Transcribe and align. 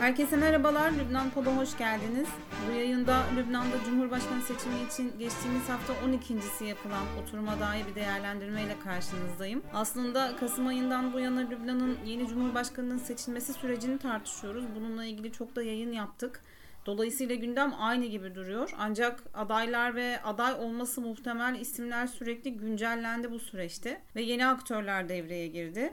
Herkese 0.00 0.36
merhabalar. 0.36 0.92
Lübnan 0.92 1.30
Pod'a 1.30 1.56
hoş 1.56 1.78
geldiniz. 1.78 2.28
Bu 2.68 2.72
yayında 2.72 3.24
Lübnan'da 3.36 3.84
Cumhurbaşkanı 3.84 4.42
seçimi 4.42 4.74
için 4.88 5.18
geçtiğimiz 5.18 5.68
hafta 5.68 5.92
12.si 5.92 6.64
yapılan 6.64 7.04
oturuma 7.22 7.60
dair 7.60 7.86
bir 7.86 7.94
değerlendirmeyle 7.94 8.78
karşınızdayım. 8.84 9.62
Aslında 9.74 10.36
Kasım 10.36 10.66
ayından 10.66 11.12
bu 11.12 11.20
yana 11.20 11.40
Lübnan'ın 11.40 11.98
yeni 12.06 12.28
Cumhurbaşkanı'nın 12.28 12.98
seçilmesi 12.98 13.52
sürecini 13.52 13.98
tartışıyoruz. 13.98 14.64
Bununla 14.76 15.04
ilgili 15.04 15.32
çok 15.32 15.56
da 15.56 15.62
yayın 15.62 15.92
yaptık. 15.92 16.42
Dolayısıyla 16.86 17.34
gündem 17.34 17.74
aynı 17.78 18.06
gibi 18.06 18.34
duruyor. 18.34 18.70
Ancak 18.78 19.22
adaylar 19.34 19.94
ve 19.94 20.22
aday 20.22 20.54
olması 20.54 21.00
muhtemel 21.00 21.60
isimler 21.60 22.06
sürekli 22.06 22.56
güncellendi 22.56 23.30
bu 23.30 23.38
süreçte 23.38 24.00
ve 24.16 24.22
yeni 24.22 24.46
aktörler 24.46 25.08
devreye 25.08 25.46
girdi. 25.46 25.92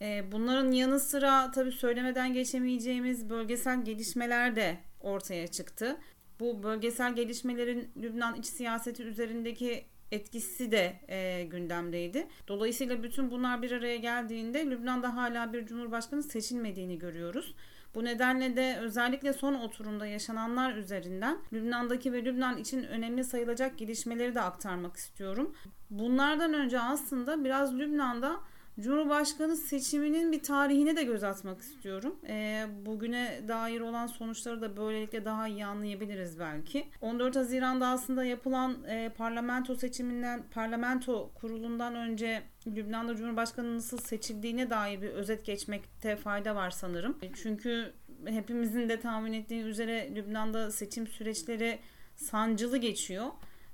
Ee, 0.00 0.32
bunların 0.32 0.72
yanı 0.72 1.00
sıra 1.00 1.50
tabii 1.50 1.72
söylemeden 1.72 2.32
geçemeyeceğimiz 2.32 3.30
bölgesel 3.30 3.84
gelişmeler 3.84 4.56
de 4.56 4.78
ortaya 5.00 5.46
çıktı. 5.46 5.96
Bu 6.40 6.62
bölgesel 6.62 7.14
gelişmelerin 7.14 7.90
Lübnan 7.96 8.34
iç 8.34 8.46
siyaseti 8.46 9.02
üzerindeki 9.02 9.84
etkisi 10.12 10.70
de 10.70 11.00
e, 11.08 11.44
gündemdeydi. 11.44 12.26
Dolayısıyla 12.48 13.02
bütün 13.02 13.30
bunlar 13.30 13.62
bir 13.62 13.72
araya 13.72 13.96
geldiğinde 13.96 14.66
Lübnan'da 14.66 15.16
hala 15.16 15.52
bir 15.52 15.66
cumhurbaşkanı 15.66 16.22
seçilmediğini 16.22 16.98
görüyoruz. 16.98 17.54
Bu 17.94 18.04
nedenle 18.04 18.56
de 18.56 18.78
özellikle 18.80 19.32
son 19.32 19.54
oturumda 19.54 20.06
yaşananlar 20.06 20.74
üzerinden 20.74 21.38
Lübnan'daki 21.52 22.12
ve 22.12 22.24
Lübnan 22.24 22.56
için 22.56 22.82
önemli 22.82 23.24
sayılacak 23.24 23.78
gelişmeleri 23.78 24.34
de 24.34 24.40
aktarmak 24.40 24.96
istiyorum. 24.96 25.54
Bunlardan 25.90 26.54
önce 26.54 26.80
aslında 26.80 27.44
biraz 27.44 27.74
Lübnan'da 27.74 28.40
Cumhurbaşkanı 28.80 29.56
seçiminin 29.56 30.32
bir 30.32 30.42
tarihine 30.42 30.96
de 30.96 31.04
göz 31.04 31.24
atmak 31.24 31.60
istiyorum. 31.60 32.16
E, 32.28 32.66
bugüne 32.86 33.40
dair 33.48 33.80
olan 33.80 34.06
sonuçları 34.06 34.60
da 34.60 34.76
böylelikle 34.76 35.24
daha 35.24 35.48
iyi 35.48 35.66
anlayabiliriz 35.66 36.38
belki. 36.38 36.86
14 37.00 37.36
Haziran'da 37.36 37.86
aslında 37.86 38.24
yapılan 38.24 38.84
e, 38.88 39.08
parlamento 39.08 39.74
seçiminden, 39.74 40.42
parlamento 40.50 41.30
kurulundan 41.34 41.94
önce 41.94 42.42
Lübnan'da 42.66 43.16
Cumhurbaşkanı 43.16 43.76
nasıl 43.76 43.98
seçildiğine 43.98 44.70
dair 44.70 45.02
bir 45.02 45.08
özet 45.08 45.44
geçmekte 45.44 46.16
fayda 46.16 46.54
var 46.54 46.70
sanırım. 46.70 47.18
Çünkü 47.34 47.92
hepimizin 48.26 48.88
de 48.88 49.00
tahmin 49.00 49.32
ettiği 49.32 49.62
üzere 49.62 50.14
Lübnan'da 50.14 50.70
seçim 50.70 51.06
süreçleri 51.06 51.78
sancılı 52.16 52.76
geçiyor. 52.76 53.26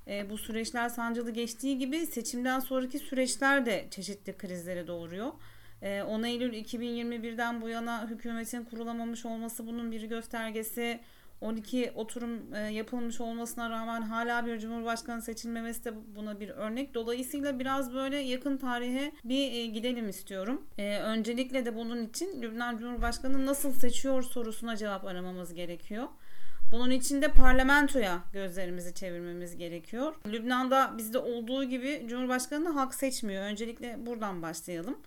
E, 0.08 0.30
bu 0.30 0.38
süreçler 0.38 0.88
sancılı 0.88 1.30
geçtiği 1.30 1.78
gibi 1.78 2.06
seçimden 2.06 2.60
sonraki 2.60 2.98
süreçler 2.98 3.66
de 3.66 3.86
çeşitli 3.90 4.36
krizlere 4.36 4.86
doğuruyor. 4.86 5.32
E, 5.82 6.02
10 6.02 6.22
Eylül 6.22 6.52
2021'den 6.52 7.60
bu 7.60 7.68
yana 7.68 8.10
hükümetin 8.10 8.64
kurulamamış 8.64 9.26
olması 9.26 9.66
bunun 9.66 9.92
bir 9.92 10.02
göstergesi. 10.02 11.00
12 11.40 11.92
oturum 11.94 12.54
e, 12.54 12.58
yapılmış 12.58 13.20
olmasına 13.20 13.70
rağmen 13.70 14.02
hala 14.02 14.46
bir 14.46 14.58
cumhurbaşkanı 14.58 15.22
seçilmemesi 15.22 15.84
de 15.84 15.92
buna 16.16 16.40
bir 16.40 16.48
örnek. 16.48 16.94
Dolayısıyla 16.94 17.58
biraz 17.58 17.94
böyle 17.94 18.16
yakın 18.16 18.56
tarihe 18.56 19.12
bir 19.24 19.52
e, 19.52 19.66
gidelim 19.66 20.08
istiyorum. 20.08 20.66
E, 20.78 20.98
öncelikle 20.98 21.64
de 21.66 21.76
bunun 21.76 22.06
için 22.06 22.42
Lübnan 22.42 22.78
Cumhurbaşkanı 22.78 23.46
nasıl 23.46 23.72
seçiyor 23.72 24.22
sorusuna 24.22 24.76
cevap 24.76 25.04
aramamız 25.04 25.54
gerekiyor. 25.54 26.08
Bunun 26.74 26.90
için 26.90 27.22
de 27.22 27.28
parlamentoya 27.28 28.22
gözlerimizi 28.32 28.94
çevirmemiz 28.94 29.56
gerekiyor. 29.56 30.14
Lübnan'da 30.26 30.94
bizde 30.98 31.18
olduğu 31.18 31.64
gibi 31.64 32.04
Cumhurbaşkanı'nı 32.08 32.68
halk 32.68 32.94
seçmiyor. 32.94 33.44
Öncelikle 33.44 34.06
buradan 34.06 34.42
başlayalım. 34.42 34.98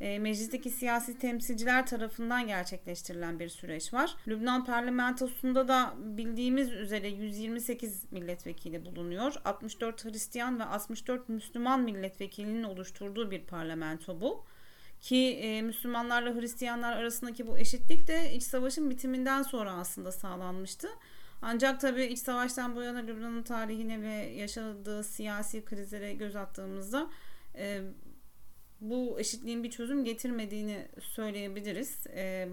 E, 0.00 0.18
meclisteki 0.18 0.70
siyasi 0.70 1.18
temsilciler 1.18 1.86
tarafından 1.86 2.46
gerçekleştirilen 2.46 3.38
bir 3.38 3.48
süreç 3.48 3.94
var. 3.94 4.16
Lübnan 4.28 4.64
parlamentosunda 4.64 5.68
da 5.68 5.94
bildiğimiz 5.98 6.72
üzere 6.72 7.08
128 7.08 8.12
milletvekili 8.12 8.84
bulunuyor. 8.86 9.34
64 9.44 10.04
Hristiyan 10.04 10.60
ve 10.60 10.64
64 10.64 11.28
Müslüman 11.28 11.80
milletvekilinin 11.80 12.62
oluşturduğu 12.62 13.30
bir 13.30 13.40
parlamento 13.40 14.20
bu. 14.20 14.44
Ki 15.00 15.38
e, 15.42 15.62
Müslümanlarla 15.62 16.34
Hristiyanlar 16.34 16.96
arasındaki 16.96 17.46
bu 17.46 17.58
eşitlik 17.58 18.08
de 18.08 18.34
iç 18.34 18.42
savaşın 18.42 18.90
bitiminden 18.90 19.42
sonra 19.42 19.72
aslında 19.72 20.12
sağlanmıştı. 20.12 20.88
Ancak 21.42 21.80
tabii 21.80 22.04
iç 22.04 22.18
savaştan 22.18 22.76
bu 22.76 22.82
yana 22.82 22.98
Lübnan'ın 22.98 23.42
tarihine 23.42 24.02
ve 24.02 24.12
yaşadığı 24.14 25.04
siyasi 25.04 25.64
krizlere 25.64 26.12
göz 26.12 26.36
attığımızda 26.36 27.10
e, 27.54 27.82
bu 28.80 29.20
eşitliğin 29.20 29.64
bir 29.64 29.70
çözüm 29.70 30.04
getirmediğini 30.04 30.88
söyleyebiliriz. 31.00 32.06
E, 32.06 32.48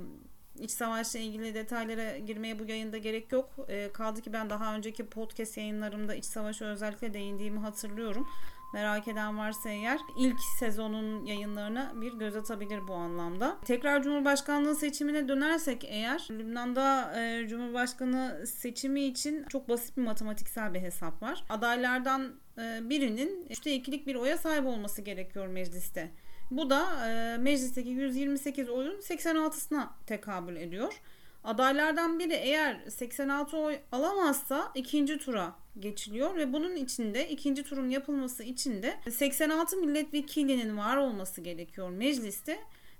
iç 0.60 0.72
savaşla 0.72 1.20
ilgili 1.20 1.54
detaylara 1.54 2.18
girmeye 2.18 2.60
bu 2.60 2.66
yayında 2.66 2.98
gerek 2.98 3.32
yok. 3.32 3.56
E, 3.68 3.92
kaldı 3.94 4.22
ki 4.22 4.34
ben 4.34 4.50
daha 4.50 4.76
önceki 4.76 5.06
podcast 5.06 5.58
yayınlarımda 5.58 6.16
iç 6.16 6.26
savaşa 6.26 6.66
özellikle 6.66 7.14
değindiğimi 7.14 7.60
hatırlıyorum. 7.60 8.28
Merak 8.74 9.08
eden 9.08 9.38
varsa 9.38 9.70
eğer 9.70 10.00
ilk 10.18 10.40
sezonun 10.60 11.26
yayınlarına 11.26 11.92
bir 11.96 12.14
göz 12.14 12.36
atabilir 12.36 12.88
bu 12.88 12.94
anlamda. 12.94 13.58
Tekrar 13.66 14.04
Cumhurbaşkanlığı 14.04 14.76
seçimine 14.76 15.28
dönersek 15.28 15.84
eğer 15.84 16.28
Lübnan'da 16.32 17.14
e, 17.22 17.48
Cumhurbaşkanı 17.48 18.48
seçimi 18.48 19.04
için 19.04 19.44
çok 19.44 19.70
basit 19.70 19.98
bir 19.98 20.02
matematiksel 20.02 20.74
bir 20.74 20.82
hesap 20.82 21.22
var. 21.22 21.44
Adaylardan 21.50 22.36
e, 22.58 22.90
birinin 22.90 23.48
işte 23.50 23.74
ikilik 23.74 24.08
bir 24.08 24.16
oya 24.16 24.38
sahip 24.38 24.66
olması 24.66 25.02
gerekiyor 25.02 25.48
mecliste. 25.48 26.12
Bu 26.52 26.70
da 26.70 27.10
e, 27.10 27.38
meclisteki 27.38 27.90
128 27.90 28.70
oyun 28.70 29.02
86'sına 29.02 29.88
tekabül 30.08 30.56
ediyor. 30.56 31.02
Adaylardan 31.44 32.20
biri 32.20 32.34
eğer 32.34 32.90
86 32.90 33.58
oy 33.58 33.78
alamazsa 33.92 34.72
ikinci 34.76 35.18
tura 35.18 35.56
geçiliyor 35.80 36.36
ve 36.36 36.54
bunun 36.54 36.76
içinde 36.76 37.30
ikinci 37.30 37.64
turun 37.64 37.90
yapılması 37.90 38.44
için 38.44 38.84
de 38.84 39.00
86 39.12 39.78
milletvekilinin 39.78 40.78
var 40.78 40.98
olması 40.98 41.42
gerekiyor 41.42 41.90
mecliste 41.90 42.60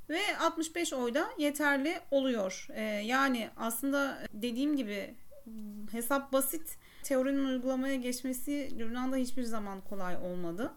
ve 0.10 0.38
65 0.38 0.94
oyda 0.94 1.30
yeterli 1.38 2.00
oluyor. 2.12 2.68
Ee, 2.74 2.82
yani 2.84 3.50
aslında 3.58 4.18
dediğim 4.34 4.78
gibi 4.78 5.16
hesap 5.92 6.34
basit. 6.34 6.78
Teorinin 7.04 7.46
uygulamaya 7.46 7.96
geçmesi 7.96 8.80
Lübnan'da 8.80 9.16
hiçbir 9.16 9.44
zaman 9.44 9.82
kolay 9.82 10.16
olmadı. 10.18 10.74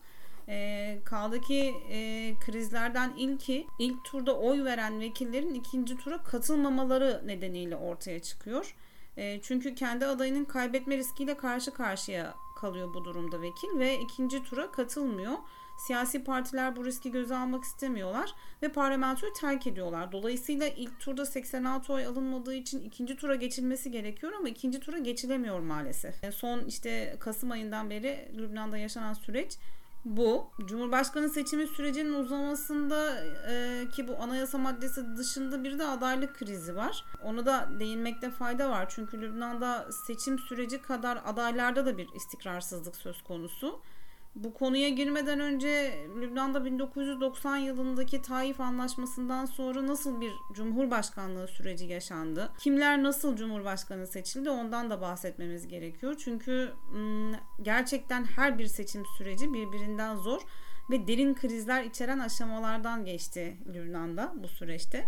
E, 0.48 0.98
kaldı 1.04 1.40
ki 1.40 1.74
e, 1.90 2.32
krizlerden 2.46 3.12
ilki 3.16 3.66
ilk 3.78 4.04
turda 4.04 4.38
oy 4.38 4.64
veren 4.64 5.00
vekillerin 5.00 5.54
ikinci 5.54 5.96
tura 5.96 6.22
katılmamaları 6.22 7.22
nedeniyle 7.26 7.76
ortaya 7.76 8.22
çıkıyor. 8.22 8.74
E, 9.16 9.40
çünkü 9.42 9.74
kendi 9.74 10.06
adayının 10.06 10.44
kaybetme 10.44 10.96
riskiyle 10.96 11.36
karşı 11.36 11.70
karşıya 11.70 12.34
kalıyor 12.56 12.94
bu 12.94 13.04
durumda 13.04 13.42
vekil 13.42 13.78
ve 13.78 13.98
ikinci 14.00 14.44
tura 14.44 14.70
katılmıyor. 14.70 15.34
Siyasi 15.76 16.24
partiler 16.24 16.76
bu 16.76 16.84
riski 16.84 17.10
göze 17.10 17.36
almak 17.36 17.64
istemiyorlar 17.64 18.34
ve 18.62 18.68
parlamentoyu 18.68 19.32
terk 19.32 19.66
ediyorlar. 19.66 20.12
Dolayısıyla 20.12 20.68
ilk 20.68 21.00
turda 21.00 21.26
86 21.26 21.92
oy 21.92 22.06
alınmadığı 22.06 22.54
için 22.54 22.82
ikinci 22.82 23.16
tura 23.16 23.34
geçilmesi 23.34 23.90
gerekiyor 23.90 24.32
ama 24.38 24.48
ikinci 24.48 24.80
tura 24.80 24.98
geçilemiyor 24.98 25.60
maalesef. 25.60 26.24
E, 26.24 26.32
son 26.32 26.64
işte 26.64 27.16
Kasım 27.20 27.50
ayından 27.50 27.90
beri 27.90 28.28
Lübnan'da 28.36 28.78
yaşanan 28.78 29.12
süreç 29.12 29.58
bu. 30.06 30.50
Cumhurbaşkanı 30.64 31.28
seçimi 31.28 31.66
sürecinin 31.66 32.14
uzamasında 32.14 33.24
e, 33.50 33.84
ki 33.88 34.08
bu 34.08 34.16
anayasa 34.22 34.58
maddesi 34.58 35.16
dışında 35.16 35.64
bir 35.64 35.78
de 35.78 35.84
adaylık 35.84 36.38
krizi 36.38 36.76
var. 36.76 37.04
Ona 37.22 37.46
da 37.46 37.68
değinmekte 37.80 38.30
fayda 38.30 38.70
var. 38.70 38.86
Çünkü 38.88 39.20
Lübnan'da 39.20 39.92
seçim 40.06 40.38
süreci 40.38 40.82
kadar 40.82 41.18
adaylarda 41.24 41.86
da 41.86 41.98
bir 41.98 42.08
istikrarsızlık 42.14 42.96
söz 42.96 43.22
konusu. 43.22 43.80
Bu 44.36 44.54
konuya 44.54 44.88
girmeden 44.88 45.40
önce 45.40 45.98
Lübnan'da 46.20 46.64
1990 46.64 47.56
yılındaki 47.56 48.22
Taif 48.22 48.60
Anlaşması'ndan 48.60 49.44
sonra 49.44 49.86
nasıl 49.86 50.20
bir 50.20 50.32
cumhurbaşkanlığı 50.52 51.48
süreci 51.48 51.84
yaşandı? 51.84 52.52
Kimler 52.58 53.02
nasıl 53.02 53.36
cumhurbaşkanı 53.36 54.06
seçildi? 54.06 54.50
Ondan 54.50 54.90
da 54.90 55.00
bahsetmemiz 55.00 55.68
gerekiyor. 55.68 56.14
Çünkü 56.18 56.72
gerçekten 57.62 58.24
her 58.24 58.58
bir 58.58 58.66
seçim 58.66 59.02
süreci 59.18 59.52
birbirinden 59.52 60.16
zor 60.16 60.40
ve 60.90 61.08
derin 61.08 61.34
krizler 61.34 61.84
içeren 61.84 62.18
aşamalardan 62.18 63.04
geçti 63.04 63.56
Lübnan'da 63.74 64.32
bu 64.36 64.48
süreçte. 64.48 65.04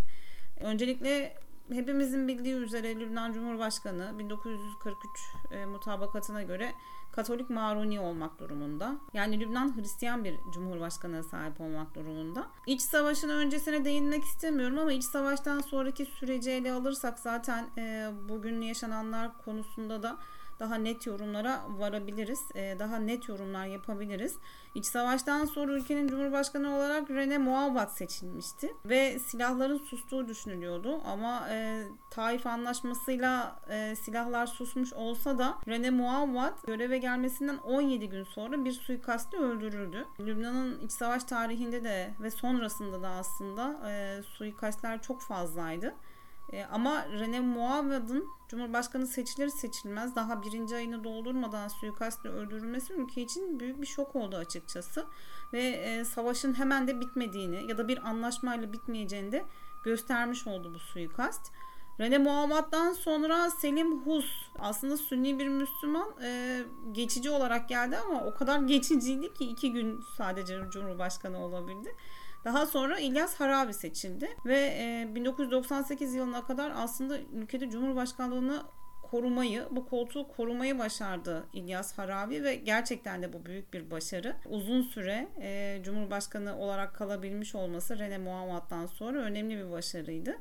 Öncelikle 0.61 1.35
hepimizin 1.73 2.29
bildiği 2.29 2.55
üzere 2.55 3.01
Lübnan 3.01 3.33
Cumhurbaşkanı 3.33 4.19
1943 4.19 5.35
e, 5.51 5.65
mutabakatına 5.65 6.43
göre 6.43 6.75
Katolik 7.13 7.51
Maruni 7.51 8.01
olmak 8.01 8.39
durumunda. 8.39 8.97
Yani 9.13 9.41
Lübnan 9.41 9.77
Hristiyan 9.77 10.25
bir 10.25 10.37
cumhurbaşkanına 10.53 11.23
sahip 11.23 11.61
olmak 11.61 11.95
durumunda. 11.95 12.47
İç 12.67 12.83
savaşın 12.83 13.29
öncesine 13.29 13.85
değinmek 13.85 14.25
istemiyorum 14.25 14.79
ama 14.79 14.93
iç 14.93 15.05
savaştan 15.05 15.61
sonraki 15.61 16.05
süreci 16.05 16.51
ele 16.51 16.73
alırsak 16.73 17.19
zaten 17.19 17.67
e, 17.79 18.11
bugün 18.29 18.61
yaşananlar 18.61 19.31
konusunda 19.45 20.03
da 20.03 20.19
daha 20.61 20.75
net 20.75 21.07
yorumlara 21.07 21.63
varabiliriz. 21.69 22.41
E, 22.55 22.77
daha 22.79 22.97
net 22.97 23.29
yorumlar 23.29 23.67
yapabiliriz. 23.67 24.37
İç 24.75 24.87
savaştan 24.87 25.45
sonra 25.45 25.73
ülkenin 25.73 26.09
Cumhurbaşkanı 26.09 26.77
olarak 26.77 27.11
Rene 27.11 27.39
Muavat 27.39 27.97
seçilmişti 27.97 28.75
ve 28.85 29.19
silahların 29.19 29.79
sustuğu 29.79 30.29
düşünülüyordu 30.29 31.01
ama 31.07 31.49
e, 31.51 31.85
Taif 32.11 32.47
Anlaşması'yla 32.47 33.61
e, 33.71 33.97
silahlar 33.97 34.47
susmuş 34.47 34.93
olsa 34.93 35.39
da 35.39 35.59
Rene 35.69 35.91
Muavat 35.91 36.67
göreve 36.67 36.99
gelmesinden 36.99 37.57
17 37.57 38.09
gün 38.09 38.25
sonra 38.25 38.65
bir 38.65 38.73
suikastle 38.73 39.39
öldürüldü. 39.39 40.07
Lübnan'ın 40.21 40.81
iç 40.81 40.93
savaş 40.93 41.25
tarihinde 41.25 41.85
de 41.85 42.11
ve 42.21 42.31
sonrasında 42.31 43.03
da 43.03 43.09
aslında 43.09 43.91
e, 43.91 44.23
suikastler 44.23 45.03
çok 45.03 45.23
fazlaydı. 45.23 45.95
E, 46.53 46.65
ama 46.65 47.07
Rene 47.09 47.41
Muavad'ın 47.41 48.29
Cumhurbaşkanı 48.49 49.07
seçilir 49.07 49.49
seçilmez 49.49 50.17
daha 50.17 50.43
birinci 50.43 50.77
ayını 50.77 51.05
doldurmadan 51.05 51.69
suikastle 51.69 52.31
öldürülmesi 52.31 52.93
ülke 52.93 53.23
için 53.23 53.61
büyük 53.61 53.81
bir 53.81 53.87
şok 53.87 54.17
oldu 54.17 54.37
açıkçası. 54.37 55.07
Ve 55.53 55.63
e, 55.63 56.05
savaşın 56.05 56.59
hemen 56.59 56.89
de 56.89 57.01
bitmediğini 57.01 57.69
ya 57.69 57.79
da 57.79 57.89
bir 57.89 58.09
anlaşmayla 58.09 58.73
bitmeyeceğini 58.73 59.33
de 59.33 59.45
göstermiş 59.85 60.47
oldu 60.47 60.75
bu 60.75 60.79
suikast. 60.79 61.53
Rene 62.01 62.19
Muhammed'dan 62.19 62.93
sonra 62.93 63.51
Selim 63.51 64.01
Hus 64.01 64.27
aslında 64.59 64.97
Sünni 64.97 65.39
bir 65.39 65.49
Müslüman 65.49 66.09
e, 66.23 66.61
geçici 66.93 67.31
olarak 67.31 67.69
geldi 67.69 67.97
ama 67.97 68.25
o 68.25 68.35
kadar 68.35 68.61
geçiciydi 68.67 69.35
ki 69.35 69.45
iki 69.45 69.73
gün 69.73 70.05
sadece 70.17 70.61
Cumhurbaşkanı 70.71 71.45
olabildi. 71.45 71.95
Daha 72.45 72.67
sonra 72.67 72.99
İlyas 72.99 73.35
Harabi 73.41 73.75
seçildi 73.75 74.29
ve 74.47 74.59
e, 74.59 75.15
1998 75.15 76.15
yılına 76.15 76.45
kadar 76.45 76.73
aslında 76.77 77.19
ülkede 77.19 77.71
Cumhurbaşkanlığını 77.71 78.63
korumayı, 79.11 79.65
bu 79.71 79.87
koltuğu 79.87 80.29
korumayı 80.29 80.79
başardı 80.79 81.47
İlyas 81.53 81.99
Harabi 81.99 82.45
ve 82.45 82.55
gerçekten 82.55 83.23
de 83.23 83.33
bu 83.33 83.47
büyük 83.47 83.73
bir 83.75 83.91
başarı. 83.91 84.37
Uzun 84.47 84.83
süre 84.83 85.29
e, 85.41 85.81
Cumhurbaşkanı 85.85 86.59
olarak 86.59 86.95
kalabilmiş 86.95 87.55
olması 87.55 87.99
Rene 87.99 88.19
Muhammad'dan 88.19 88.87
sonra 88.87 89.19
önemli 89.19 89.57
bir 89.57 89.71
başarıydı. 89.71 90.39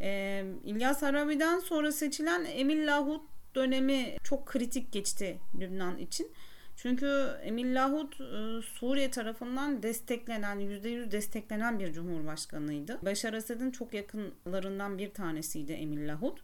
E, 0.00 0.44
İlyas 0.64 1.02
Harabi'den 1.02 1.58
sonra 1.58 1.92
seçilen 1.92 2.44
Emil 2.44 2.86
Lahut 2.86 3.22
dönemi 3.54 4.16
çok 4.24 4.46
kritik 4.46 4.92
geçti 4.92 5.38
Lübnan 5.60 5.98
için. 5.98 6.32
Çünkü 6.76 7.36
Emil 7.42 7.74
Lahut 7.74 8.20
e, 8.20 8.62
Suriye 8.62 9.10
tarafından 9.10 9.82
desteklenen, 9.82 10.60
%100 10.60 11.10
desteklenen 11.10 11.78
bir 11.78 11.92
cumhurbaşkanıydı. 11.92 12.98
Beşar 13.04 13.32
Esed'in 13.32 13.70
çok 13.70 13.94
yakınlarından 13.94 14.98
bir 14.98 15.14
tanesiydi 15.14 15.72
Emil 15.72 16.08
Lahut. 16.08 16.40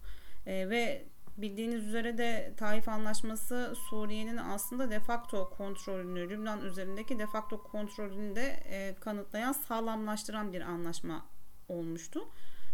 E, 0.47 0.71
ve 0.71 1.05
bildiğiniz 1.37 1.87
üzere 1.87 2.19
de 2.19 2.53
Taif 2.57 2.89
Anlaşması 2.89 3.75
Suriye'nin 3.91 4.37
aslında 4.37 4.91
defakto 4.91 5.51
kontrolünü, 5.51 6.31
Lübnan 6.31 6.65
üzerindeki 6.65 7.19
defakto 7.19 7.63
kontrolünü 7.63 8.37
de 8.37 8.63
e, 8.71 8.95
kanıtlayan, 9.01 9.53
sağlamlaştıran 9.53 10.53
bir 10.53 10.61
anlaşma 10.61 11.27
olmuştu. 11.69 12.29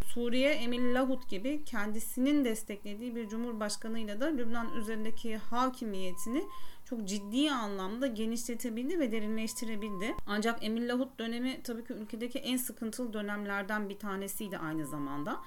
Suriye 0.06 0.50
Emil 0.50 0.94
Lahut 0.94 1.28
gibi 1.28 1.64
kendisinin 1.64 2.44
desteklediği 2.44 3.16
bir 3.16 3.28
cumhurbaşkanıyla 3.28 4.20
da 4.20 4.26
Lübnan 4.26 4.72
üzerindeki 4.74 5.36
hakimiyetini 5.36 6.44
çok 6.84 7.08
ciddi 7.08 7.50
anlamda 7.50 8.06
genişletebildi 8.06 8.98
ve 8.98 9.12
derinleştirebildi. 9.12 10.14
Ancak 10.26 10.64
Emil 10.64 10.88
Lahut 10.88 11.18
dönemi 11.18 11.62
tabii 11.62 11.84
ki 11.84 11.92
ülkedeki 11.92 12.38
en 12.38 12.56
sıkıntılı 12.56 13.12
dönemlerden 13.12 13.88
bir 13.88 13.98
tanesiydi 13.98 14.58
aynı 14.58 14.86
zamanda. 14.86 15.40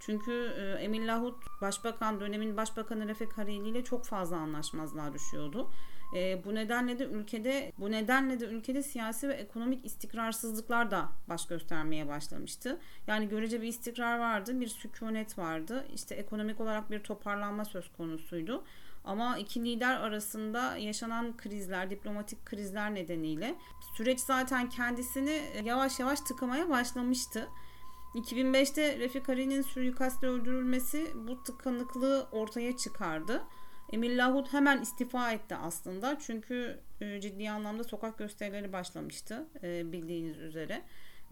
Çünkü 0.00 0.54
e, 0.58 0.82
Emil 0.82 1.08
Lahut 1.08 1.36
başbakan 1.60 2.20
dönemin 2.20 2.56
başbakanı 2.56 3.08
Refik 3.08 3.38
Hariri 3.38 3.68
ile 3.68 3.84
çok 3.84 4.04
fazla 4.04 4.36
anlaşmazlığa 4.36 5.12
düşüyordu. 5.12 5.70
E, 6.14 6.44
bu 6.44 6.54
nedenle 6.54 6.98
de 6.98 7.04
ülkede 7.04 7.72
bu 7.78 7.90
nedenle 7.90 8.40
de 8.40 8.44
ülkede 8.44 8.82
siyasi 8.82 9.28
ve 9.28 9.34
ekonomik 9.34 9.86
istikrarsızlıklar 9.86 10.90
da 10.90 11.08
baş 11.28 11.46
göstermeye 11.46 12.08
başlamıştı. 12.08 12.80
Yani 13.06 13.28
görece 13.28 13.62
bir 13.62 13.68
istikrar 13.68 14.18
vardı, 14.18 14.60
bir 14.60 14.68
sükunet 14.68 15.38
vardı. 15.38 15.86
İşte 15.94 16.14
ekonomik 16.14 16.60
olarak 16.60 16.90
bir 16.90 17.00
toparlanma 17.00 17.64
söz 17.64 17.92
konusuydu. 17.92 18.64
Ama 19.04 19.38
iki 19.38 19.64
lider 19.64 19.96
arasında 19.96 20.76
yaşanan 20.76 21.36
krizler, 21.36 21.90
diplomatik 21.90 22.46
krizler 22.46 22.94
nedeniyle 22.94 23.54
süreç 23.96 24.20
zaten 24.20 24.68
kendisini 24.68 25.42
yavaş 25.64 26.00
yavaş 26.00 26.20
tıkamaya 26.20 26.70
başlamıştı. 26.70 27.48
2005'te 28.14 28.98
Refik 28.98 29.28
Hariri'nin 29.28 29.62
suikastle 29.62 30.28
öldürülmesi 30.28 31.06
bu 31.28 31.42
tıkanıklığı 31.42 32.28
ortaya 32.32 32.76
çıkardı. 32.76 33.42
Emil 33.94 34.18
Lahut 34.18 34.52
hemen 34.52 34.82
istifa 34.82 35.32
etti 35.32 35.56
aslında. 35.56 36.18
Çünkü 36.18 36.80
e, 37.00 37.20
ciddi 37.20 37.50
anlamda 37.50 37.84
sokak 37.84 38.18
gösterileri 38.18 38.72
başlamıştı 38.72 39.46
e, 39.62 39.92
bildiğiniz 39.92 40.38
üzere. 40.38 40.82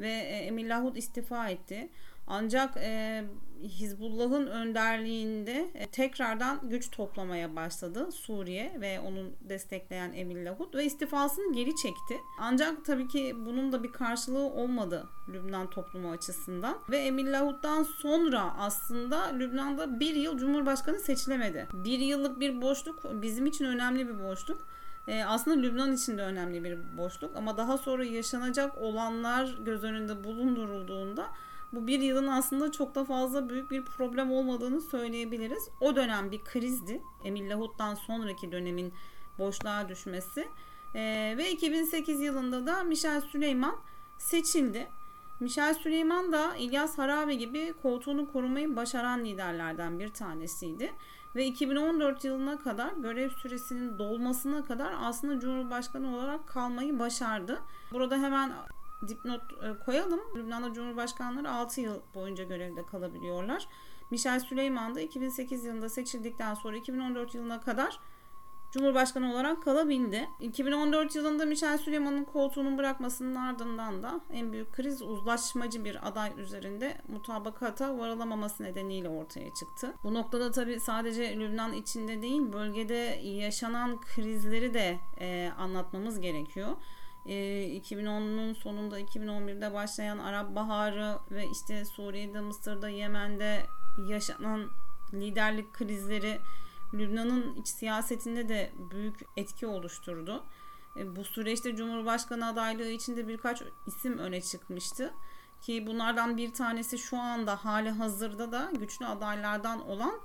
Ve 0.00 0.08
e, 0.08 0.36
Emil 0.36 0.70
Lahut 0.70 0.96
istifa 0.96 1.48
etti. 1.48 1.88
Ancak 2.26 2.76
e, 2.76 3.24
Hizbullah'ın 3.62 4.46
önderliğinde 4.46 5.70
e, 5.74 5.86
tekrardan 5.86 6.60
güç 6.62 6.90
toplamaya 6.90 7.56
başladı 7.56 8.12
Suriye 8.12 8.76
ve 8.80 9.00
onun 9.00 9.32
destekleyen 9.40 10.12
Emil 10.12 10.46
Lahut 10.46 10.74
ve 10.74 10.84
istifasını 10.84 11.54
geri 11.54 11.76
çekti. 11.76 12.20
Ancak 12.38 12.84
tabii 12.84 13.08
ki 13.08 13.36
bunun 13.46 13.72
da 13.72 13.82
bir 13.82 13.92
karşılığı 13.92 14.44
olmadı 14.44 15.08
Lübnan 15.28 15.70
toplumu 15.70 16.10
açısından 16.10 16.78
ve 16.90 16.98
Emil 16.98 17.32
Lahut'tan 17.32 17.82
sonra 17.82 18.54
aslında 18.58 19.24
Lübnan'da 19.24 20.00
bir 20.00 20.14
yıl 20.14 20.38
Cumhurbaşkanı 20.38 21.00
seçilemedi. 21.00 21.66
Bir 21.72 21.98
yıllık 21.98 22.40
bir 22.40 22.62
boşluk 22.62 23.22
bizim 23.22 23.46
için 23.46 23.64
önemli 23.64 24.08
bir 24.08 24.24
boşluk. 24.24 24.66
E, 25.08 25.24
aslında 25.24 25.60
Lübnan 25.60 25.92
için 25.92 26.18
de 26.18 26.22
önemli 26.22 26.64
bir 26.64 26.98
boşluk 26.98 27.36
ama 27.36 27.56
daha 27.56 27.78
sonra 27.78 28.04
yaşanacak 28.04 28.78
olanlar 28.78 29.56
göz 29.64 29.84
önünde 29.84 30.24
bulundurulduğunda 30.24 31.26
bu 31.72 31.86
bir 31.86 32.00
yılın 32.00 32.26
aslında 32.26 32.72
çok 32.72 32.94
da 32.94 33.04
fazla 33.04 33.48
büyük 33.48 33.70
bir 33.70 33.84
problem 33.84 34.32
olmadığını 34.32 34.80
söyleyebiliriz. 34.80 35.68
O 35.80 35.96
dönem 35.96 36.30
bir 36.30 36.44
krizdi. 36.44 37.02
Emil 37.24 37.50
Lahut'tan 37.50 37.94
sonraki 37.94 38.52
dönemin 38.52 38.92
boşluğa 39.38 39.88
düşmesi. 39.88 40.48
Ee, 40.94 41.34
ve 41.38 41.50
2008 41.50 42.20
yılında 42.20 42.66
da 42.66 42.84
Michel 42.84 43.20
Süleyman 43.20 43.76
seçildi. 44.18 44.88
Michel 45.40 45.74
Süleyman 45.74 46.32
da 46.32 46.56
İlyas 46.56 46.98
Harabe 46.98 47.34
gibi 47.34 47.74
koltuğunu 47.82 48.32
korumayı 48.32 48.76
başaran 48.76 49.24
liderlerden 49.24 49.98
bir 49.98 50.08
tanesiydi. 50.08 50.92
Ve 51.34 51.46
2014 51.46 52.24
yılına 52.24 52.58
kadar 52.58 52.92
görev 52.92 53.30
süresinin 53.30 53.98
dolmasına 53.98 54.64
kadar 54.64 54.94
aslında 55.00 55.40
Cumhurbaşkanı 55.40 56.16
olarak 56.16 56.48
kalmayı 56.48 56.98
başardı. 56.98 57.58
Burada 57.92 58.16
hemen 58.16 58.52
dipnot 59.08 59.42
e, 59.42 59.84
koyalım. 59.84 60.20
Lübnan'da 60.36 60.72
Cumhurbaşkanları 60.72 61.50
6 61.50 61.80
yıl 61.80 62.00
boyunca 62.14 62.44
görevde 62.44 62.86
kalabiliyorlar. 62.86 63.68
Michel 64.10 64.40
Süleyman 64.40 64.94
da 64.94 65.00
2008 65.00 65.64
yılında 65.64 65.88
seçildikten 65.88 66.54
sonra 66.54 66.76
2014 66.76 67.34
yılına 67.34 67.60
kadar 67.60 67.98
Cumhurbaşkanı 68.72 69.32
olarak 69.32 69.62
kalabildi. 69.62 70.28
2014 70.40 71.16
yılında 71.16 71.44
Michel 71.44 71.78
Süleyman'ın 71.78 72.24
koltuğunu 72.24 72.78
bırakmasının 72.78 73.34
ardından 73.34 74.02
da 74.02 74.20
en 74.32 74.52
büyük 74.52 74.72
kriz 74.72 75.02
uzlaşmacı 75.02 75.84
bir 75.84 76.08
aday 76.08 76.32
üzerinde 76.36 76.96
mutabakata 77.08 77.98
varılamaması 77.98 78.62
nedeniyle 78.62 79.08
ortaya 79.08 79.54
çıktı. 79.54 79.94
Bu 80.04 80.14
noktada 80.14 80.50
tabi 80.50 80.80
sadece 80.80 81.38
Lübnan 81.38 81.72
içinde 81.72 82.22
değil 82.22 82.52
bölgede 82.52 83.20
yaşanan 83.24 84.00
krizleri 84.00 84.74
de 84.74 84.98
e, 85.20 85.50
anlatmamız 85.58 86.20
gerekiyor. 86.20 86.76
2010'un 87.26 88.50
ee, 88.50 88.54
sonunda 88.54 89.00
2011'de 89.00 89.74
başlayan 89.74 90.18
Arap 90.18 90.54
Baharı 90.54 91.18
ve 91.30 91.46
işte 91.52 91.84
Suriye'de, 91.84 92.40
Mısır'da, 92.40 92.88
Yemen'de 92.88 93.66
yaşanan 94.08 94.70
liderlik 95.14 95.72
krizleri 95.72 96.40
Lübnan'ın 96.94 97.54
iç 97.54 97.68
siyasetinde 97.68 98.48
de 98.48 98.72
büyük 98.90 99.20
etki 99.36 99.66
oluşturdu. 99.66 100.44
E, 100.96 101.16
bu 101.16 101.24
süreçte 101.24 101.76
Cumhurbaşkanı 101.76 102.46
adaylığı 102.46 102.88
için 102.88 103.16
de 103.16 103.28
birkaç 103.28 103.62
isim 103.86 104.18
öne 104.18 104.40
çıkmıştı. 104.40 105.14
Ki 105.60 105.86
bunlardan 105.86 106.36
bir 106.36 106.52
tanesi 106.52 106.98
şu 106.98 107.18
anda 107.18 107.64
hali 107.64 107.90
hazırda 107.90 108.52
da 108.52 108.72
güçlü 108.78 109.06
adaylardan 109.06 109.88
olan 109.88 110.20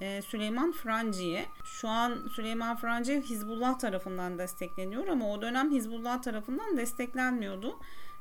e, 0.00 0.22
Süleyman 0.22 0.72
Franci'ye. 0.72 1.46
Şu 1.64 1.88
an 1.88 2.28
Süleyman 2.34 2.76
Franci 2.76 3.22
Hizbullah 3.22 3.78
tarafından 3.78 4.38
destekleniyor 4.38 5.08
ama 5.08 5.32
o 5.32 5.42
dönem 5.42 5.70
Hizbullah 5.70 6.22
tarafından 6.22 6.76
desteklenmiyordu. 6.76 7.78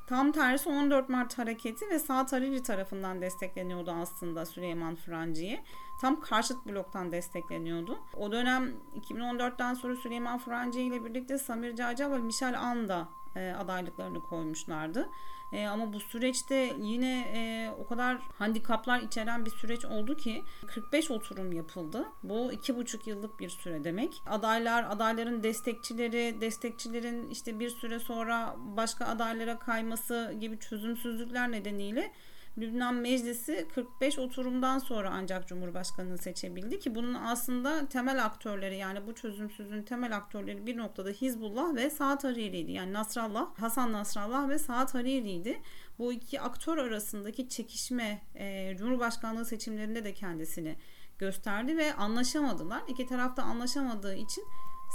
Tam 0.07 0.31
tersi 0.31 0.69
14 0.69 1.09
Mart 1.09 1.37
hareketi 1.37 1.89
ve 1.89 1.99
Sağ 1.99 2.31
Hariri 2.31 2.63
tarafından 2.63 3.21
destekleniyordu 3.21 3.91
aslında 3.91 4.45
Süleyman 4.45 4.95
Franci'ye. 4.95 5.63
Tam 6.01 6.21
karşıt 6.21 6.65
bloktan 6.65 7.11
destekleniyordu. 7.11 7.99
O 8.17 8.31
dönem 8.31 8.73
2014'ten 8.95 9.73
sonra 9.73 9.95
Süleyman 9.95 10.37
Franci 10.37 10.81
ile 10.81 11.05
birlikte 11.05 11.37
Samir 11.37 11.75
Caca 11.75 12.11
ve 12.11 12.17
Michel 12.17 12.59
Anda 12.59 13.07
e, 13.35 13.51
adaylıklarını 13.51 14.21
koymuşlardı. 14.21 15.09
E, 15.51 15.67
ama 15.67 15.93
bu 15.93 15.99
süreçte 15.99 16.73
yine 16.79 17.19
e, 17.35 17.71
o 17.79 17.87
kadar 17.87 18.17
handikaplar 18.17 18.99
içeren 18.99 19.45
bir 19.45 19.51
süreç 19.51 19.85
oldu 19.85 20.15
ki 20.15 20.43
45 20.67 21.11
oturum 21.11 21.51
yapıldı. 21.53 22.05
Bu 22.23 22.51
iki 22.51 22.75
buçuk 22.75 23.07
yıllık 23.07 23.39
bir 23.39 23.49
süre 23.49 23.83
demek. 23.83 24.21
Adaylar, 24.25 24.85
adayların 24.89 25.43
destekçileri, 25.43 26.41
destekçilerin 26.41 27.29
işte 27.29 27.59
bir 27.59 27.69
süre 27.69 27.99
sonra 27.99 28.55
başka 28.57 29.05
adaylara 29.05 29.59
kayması 29.59 30.35
gibi 30.39 30.59
çözümsüzlükler 30.59 31.51
nedeniyle 31.51 32.11
Lübnan 32.57 32.95
Meclisi 32.95 33.67
45 33.75 34.19
oturumdan 34.19 34.79
sonra 34.79 35.09
ancak 35.13 35.47
Cumhurbaşkanı'nı 35.47 36.17
seçebildi 36.17 36.79
ki 36.79 36.95
bunun 36.95 37.13
aslında 37.13 37.87
temel 37.87 38.25
aktörleri 38.25 38.77
yani 38.77 39.07
bu 39.07 39.15
çözümsüzlüğün 39.15 39.83
temel 39.83 40.15
aktörleri 40.15 40.65
bir 40.65 40.77
noktada 40.77 41.09
Hizbullah 41.09 41.75
ve 41.75 41.89
Saad 41.89 42.23
Hariri'ydi. 42.23 42.71
Yani 42.71 42.93
Nasrallah, 42.93 43.59
Hasan 43.59 43.93
Nasrallah 43.93 44.49
ve 44.49 44.59
Saad 44.59 44.93
Hariri'ydi. 44.93 45.61
Bu 45.99 46.13
iki 46.13 46.41
aktör 46.41 46.77
arasındaki 46.77 47.49
çekişme 47.49 48.21
e, 48.35 48.75
Cumhurbaşkanlığı 48.77 49.45
seçimlerinde 49.45 50.03
de 50.03 50.13
kendisini 50.13 50.75
gösterdi 51.19 51.77
ve 51.77 51.93
anlaşamadılar. 51.93 52.81
İki 52.87 53.07
tarafta 53.07 53.43
anlaşamadığı 53.43 54.15
için 54.15 54.43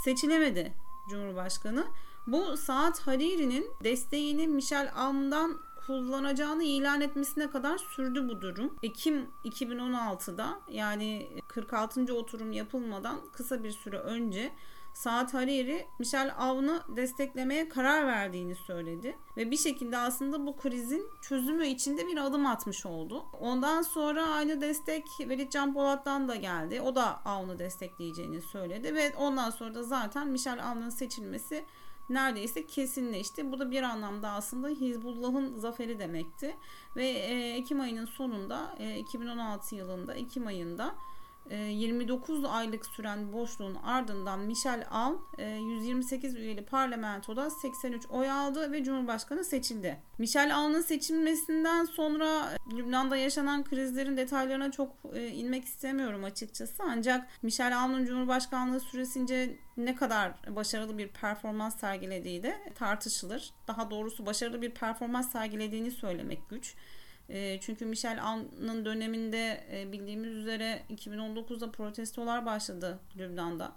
seçilemedi 0.04 0.72
Cumhurbaşkanı. 1.10 1.86
Bu 2.26 2.56
Saad 2.56 2.98
Hariri'nin 2.98 3.70
desteğini 3.84 4.48
Michel 4.48 4.92
Aoun'dan 4.94 5.71
kullanacağını 5.86 6.64
ilan 6.64 7.00
etmesine 7.00 7.50
kadar 7.50 7.78
sürdü 7.78 8.28
bu 8.28 8.40
durum. 8.40 8.76
Ekim 8.82 9.26
2016'da 9.44 10.60
yani 10.68 11.28
46. 11.48 12.14
oturum 12.14 12.52
yapılmadan 12.52 13.20
kısa 13.32 13.64
bir 13.64 13.70
süre 13.70 13.98
önce 13.98 14.52
Saat 14.94 15.34
Hariri 15.34 15.86
Michel 15.98 16.34
Aoun'u 16.38 16.82
desteklemeye 16.96 17.68
karar 17.68 18.06
verdiğini 18.06 18.54
söyledi. 18.54 19.18
Ve 19.36 19.50
bir 19.50 19.56
şekilde 19.56 19.98
aslında 19.98 20.46
bu 20.46 20.56
krizin 20.56 21.08
çözümü 21.20 21.66
içinde 21.66 22.06
bir 22.06 22.16
adım 22.16 22.46
atmış 22.46 22.86
oldu. 22.86 23.24
Ondan 23.40 23.82
sonra 23.82 24.26
aynı 24.26 24.60
destek 24.60 25.06
Velit 25.20 25.52
Can 25.52 25.74
Polat'tan 25.74 26.28
da 26.28 26.36
geldi. 26.36 26.80
O 26.80 26.94
da 26.94 27.24
Aoun'u 27.24 27.58
destekleyeceğini 27.58 28.42
söyledi. 28.42 28.94
Ve 28.94 29.12
ondan 29.16 29.50
sonra 29.50 29.74
da 29.74 29.82
zaten 29.82 30.28
Michel 30.28 30.64
Aoun'un 30.64 30.90
seçilmesi 30.90 31.64
neredeyse 32.08 32.66
kesinleşti. 32.66 33.52
Bu 33.52 33.58
da 33.58 33.70
bir 33.70 33.82
anlamda 33.82 34.30
aslında 34.30 34.68
Hizbullah'ın 34.68 35.58
zaferi 35.58 35.98
demekti. 35.98 36.56
Ve 36.96 37.06
e, 37.06 37.56
Ekim 37.56 37.80
ayının 37.80 38.06
sonunda 38.06 38.76
e, 38.78 38.98
2016 38.98 39.74
yılında 39.74 40.14
Ekim 40.14 40.46
ayında 40.46 40.94
29 41.50 42.44
ee, 42.44 42.46
aylık 42.46 42.86
süren 42.86 43.32
boşluğun 43.32 43.74
ardından 43.74 44.40
Michel 44.40 44.86
Aoun 44.90 45.20
128 45.38 46.34
e, 46.34 46.38
üyeli 46.38 46.64
parlamentoda 46.64 47.50
83 47.50 48.06
oy 48.10 48.30
aldı 48.30 48.72
ve 48.72 48.84
Cumhurbaşkanı 48.84 49.44
seçildi. 49.44 50.00
Michel 50.18 50.56
Aoun'un 50.56 50.80
seçilmesinden 50.80 51.84
sonra 51.84 52.48
Lübnan'da 52.72 53.16
yaşanan 53.16 53.64
krizlerin 53.64 54.16
detaylarına 54.16 54.70
çok 54.70 54.96
e, 55.14 55.28
inmek 55.28 55.64
istemiyorum 55.64 56.24
açıkçası. 56.24 56.82
Ancak 56.86 57.28
Michel 57.42 57.78
Aoun'un 57.78 58.04
Cumhurbaşkanlığı 58.04 58.80
süresince 58.80 59.56
ne 59.76 59.94
kadar 59.94 60.32
başarılı 60.56 60.98
bir 60.98 61.08
performans 61.08 61.80
sergilediği 61.80 62.42
de 62.42 62.72
tartışılır. 62.74 63.50
Daha 63.68 63.90
doğrusu 63.90 64.26
başarılı 64.26 64.62
bir 64.62 64.70
performans 64.70 65.32
sergilediğini 65.32 65.90
söylemek 65.90 66.50
güç. 66.50 66.74
Ee, 67.28 67.58
çünkü 67.60 67.86
Michel 67.86 68.24
Aoun'un 68.24 68.84
döneminde 68.84 69.64
e, 69.72 69.92
bildiğimiz 69.92 70.30
üzere 70.30 70.82
2019'da 70.90 71.70
protestolar 71.70 72.46
başladı 72.46 72.98
Lübnan'da. 73.16 73.72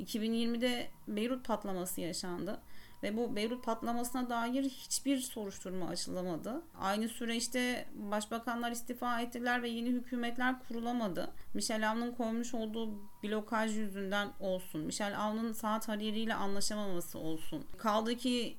2020'de 0.00 0.86
Beyrut 1.08 1.46
patlaması 1.46 2.00
yaşandı 2.00 2.60
ve 3.02 3.16
bu 3.16 3.36
Beyrut 3.36 3.64
patlamasına 3.64 4.30
dair 4.30 4.64
hiçbir 4.64 5.18
soruşturma 5.18 5.88
açılamadı. 5.88 6.62
Aynı 6.80 7.08
süreçte 7.08 7.88
başbakanlar 7.94 8.70
istifa 8.70 9.20
ettiler 9.20 9.62
ve 9.62 9.68
yeni 9.68 9.88
hükümetler 9.88 10.54
kurulamadı. 10.68 11.30
Michel 11.54 11.90
Aoun'un 11.90 12.12
koymuş 12.12 12.54
olduğu 12.54 12.90
blokaj 13.22 13.76
yüzünden 13.76 14.28
olsun, 14.40 14.80
Michel 14.80 15.20
Aoun'un 15.20 15.52
Saat 15.52 15.88
Hariri 15.88 16.18
ile 16.18 16.34
anlaşamaması 16.34 17.18
olsun. 17.18 17.64
Kaldı 17.78 18.16
ki 18.16 18.56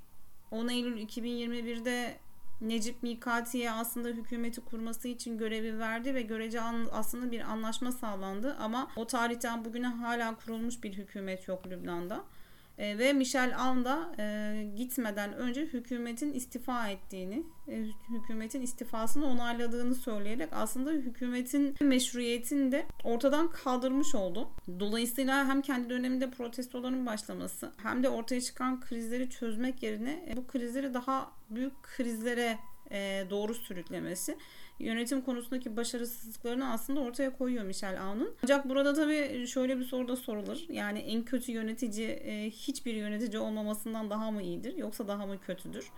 10 0.51 0.67
Eylül 0.67 0.97
2021'de 1.07 2.19
Necip 2.61 3.03
Mikati'ye 3.03 3.71
aslında 3.71 4.07
hükümeti 4.07 4.61
kurması 4.61 5.07
için 5.07 5.37
görevi 5.37 5.79
verdi 5.79 6.15
ve 6.15 6.21
görece 6.21 6.61
aslında 6.91 7.31
bir 7.31 7.41
anlaşma 7.41 7.91
sağlandı 7.91 8.55
ama 8.59 8.87
o 8.95 9.07
tarihten 9.07 9.65
bugüne 9.65 9.87
hala 9.87 10.35
kurulmuş 10.35 10.83
bir 10.83 10.93
hükümet 10.93 11.47
yok 11.47 11.67
Lübnan'da. 11.67 12.23
E, 12.77 12.97
ve 12.97 13.13
Michel 13.13 13.57
Aoun 13.57 13.85
da 13.85 14.11
e, 14.19 14.63
gitmeden 14.75 15.33
önce 15.33 15.61
hükümetin 15.61 16.33
istifa 16.33 16.89
ettiğini, 16.89 17.43
e, 17.67 17.85
hükümetin 18.09 18.61
istifasını 18.61 19.25
onayladığını 19.25 19.95
söyleyerek 19.95 20.49
aslında 20.51 20.91
hükümetin 20.91 21.75
meşruiyetini 21.81 22.71
de 22.71 22.85
ortadan 23.03 23.51
kaldırmış 23.51 24.15
oldu. 24.15 24.49
Dolayısıyla 24.79 25.47
hem 25.47 25.61
kendi 25.61 25.89
döneminde 25.89 26.29
protestoların 26.29 27.05
başlaması 27.05 27.71
hem 27.83 28.03
de 28.03 28.09
ortaya 28.09 28.41
çıkan 28.41 28.81
krizleri 28.81 29.29
çözmek 29.29 29.83
yerine 29.83 30.25
e, 30.29 30.37
bu 30.37 30.47
krizleri 30.47 30.93
daha 30.93 31.31
büyük 31.49 31.83
krizlere 31.83 32.57
e, 32.91 33.23
doğru 33.29 33.53
sürüklemesi 33.53 34.37
yönetim 34.79 35.21
konusundaki 35.21 35.77
başarısızlıklarını 35.77 36.71
aslında 36.71 36.99
ortaya 36.99 37.37
koyuyor 37.37 37.63
Michel 37.63 38.01
Aoun'un. 38.01 38.35
Ancak 38.43 38.69
burada 38.69 38.93
tabii 38.93 39.47
şöyle 39.47 39.79
bir 39.79 39.83
soru 39.83 40.07
da 40.07 40.15
sorulur. 40.15 40.57
Yani 40.69 40.99
en 40.99 41.23
kötü 41.23 41.51
yönetici 41.51 42.07
e, 42.07 42.49
hiçbir 42.49 42.93
yönetici 42.93 43.39
olmamasından 43.39 44.09
daha 44.09 44.31
mı 44.31 44.41
iyidir 44.41 44.77
yoksa 44.77 45.07
daha 45.07 45.25
mı 45.25 45.39
kötüdür? 45.41 45.91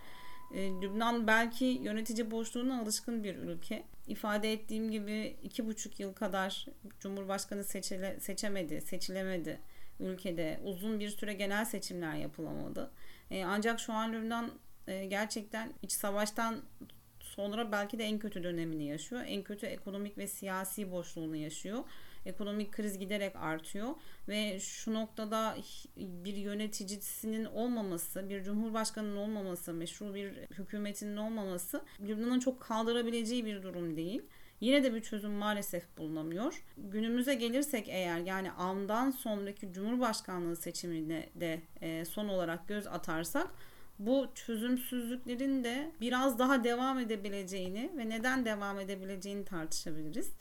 E, 0.54 0.70
Lübnan 0.82 1.28
belki 1.28 1.66
yönetici 1.66 2.32
boşluğuna 2.32 2.82
alışkın 2.82 3.24
bir 3.24 3.36
ülke. 3.36 3.84
İfade 4.08 4.54
ettiğim 4.54 4.92
gibi 4.92 5.38
iki 5.44 5.66
buçuk 5.66 6.00
yıl 6.00 6.14
kadar 6.14 6.66
Cumhurbaşkanı 7.00 7.64
seçile, 7.64 8.20
seçemedi, 8.20 8.82
seçilemedi 8.82 9.60
ülkede. 10.00 10.60
Uzun 10.64 11.00
bir 11.00 11.10
süre 11.10 11.34
genel 11.34 11.66
seçimler 11.66 12.16
yapılamadı. 12.16 12.92
E, 13.32 13.44
ancak 13.44 13.80
şu 13.80 13.94
an 13.94 14.14
Lübnan 14.14 14.52
e, 14.88 15.06
gerçekten 15.06 15.74
iç 15.82 15.92
savaştan 15.92 16.62
sonra 17.40 17.72
belki 17.72 18.00
de 18.00 18.04
en 18.04 18.20
kötü 18.20 18.44
dönemini 18.44 18.86
yaşıyor. 18.88 19.22
En 19.28 19.44
kötü 19.44 19.66
ekonomik 19.66 20.18
ve 20.18 20.28
siyasi 20.28 20.92
boşluğunu 20.92 21.36
yaşıyor. 21.36 21.84
Ekonomik 22.26 22.72
kriz 22.72 22.98
giderek 22.98 23.36
artıyor 23.36 23.88
ve 24.28 24.60
şu 24.60 24.94
noktada 24.94 25.58
bir 25.98 26.36
yöneticisinin 26.36 27.46
olmaması, 27.46 28.30
bir 28.30 28.44
cumhurbaşkanının 28.44 29.16
olmaması, 29.16 29.74
meşru 29.74 30.14
bir 30.14 30.32
hükümetinin 30.58 31.18
olmaması 31.18 31.82
Lübnan'ın 32.02 32.40
çok 32.40 32.62
kaldırabileceği 32.62 33.46
bir 33.46 33.64
durum 33.64 33.96
değil. 33.96 34.22
Yine 34.60 34.84
de 34.84 34.94
bir 34.94 35.02
çözüm 35.02 35.32
maalesef 35.32 35.98
bulunamıyor. 35.98 36.64
Günümüze 36.78 37.36
gelirsek 37.36 37.90
eğer 37.90 38.20
yani 38.20 38.52
andan 38.52 39.12
sonraki 39.12 39.74
Cumhurbaşkanlığı 39.74 40.56
seçimine 40.56 41.30
de 41.36 41.62
e, 41.82 42.06
son 42.06 42.28
olarak 42.28 42.68
göz 42.68 42.88
atarsak 42.88 43.48
bu 44.00 44.28
çözümsüzlüklerin 44.36 45.64
de 45.64 45.92
biraz 46.02 46.40
daha 46.40 46.64
devam 46.64 47.00
edebileceğini 47.00 47.92
ve 47.98 48.10
neden 48.10 48.46
devam 48.46 48.80
edebileceğini 48.80 49.46
tartışabiliriz. 49.46 50.32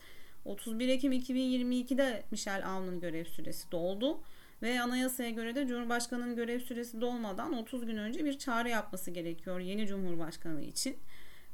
31 0.45 0.89
Ekim 0.89 1.13
2022'de 1.13 2.23
Michel 2.31 2.67
Aoun'un 2.67 3.01
görev 3.01 3.25
süresi 3.25 3.73
doldu 3.73 4.21
ve 4.63 4.81
anayasaya 4.81 5.31
göre 5.31 5.55
de 5.55 5.67
Cumhurbaşkanı'nın 5.67 6.37
görev 6.37 6.61
süresi 6.61 7.01
dolmadan 7.01 7.53
30 7.53 7.87
gün 7.87 7.97
önce 7.97 8.25
bir 8.25 8.39
çağrı 8.39 8.69
yapması 8.69 9.11
gerekiyor 9.11 9.61
yeni 9.61 9.87
Cumhurbaşkanı 9.87 10.63
için. 10.63 10.97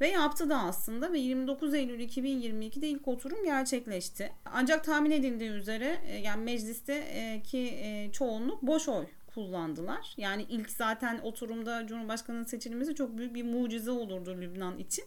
Ve 0.01 0.09
yaptı 0.09 0.51
da 0.51 0.59
aslında 0.59 1.13
ve 1.13 1.19
29 1.19 1.75
Eylül 1.75 2.01
2022'de 2.01 2.89
ilk 2.89 3.09
oturum 3.09 3.45
gerçekleşti. 3.45 4.33
Ancak 4.45 4.85
tahmin 4.85 5.11
edildiği 5.11 5.51
üzere 5.51 5.99
e, 6.07 6.17
yani 6.17 6.45
meclisteki 6.45 7.59
e, 7.59 8.11
çoğunluk 8.13 8.63
boş 8.63 8.89
oy 8.89 9.07
kullandılar. 9.35 10.15
Yani 10.17 10.47
ilk 10.49 10.71
zaten 10.71 11.19
oturumda 11.23 11.87
Cumhurbaşkanı'nın 11.87 12.45
seçilmesi 12.45 12.95
çok 12.95 13.19
büyük 13.19 13.35
bir 13.35 13.45
mucize 13.45 13.91
olurdu 13.91 14.37
Lübnan 14.41 14.79
için. 14.79 15.05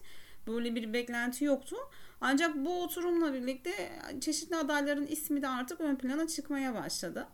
Böyle 0.47 0.75
bir 0.75 0.93
beklenti 0.93 1.45
yoktu. 1.45 1.75
Ancak 2.21 2.55
bu 2.55 2.83
oturumla 2.83 3.33
birlikte 3.33 3.71
çeşitli 4.21 4.55
adayların 4.55 5.07
ismi 5.07 5.41
de 5.41 5.47
artık 5.47 5.81
ön 5.81 5.95
plana 5.95 6.27
çıkmaya 6.27 6.75
başladı. 6.75 7.27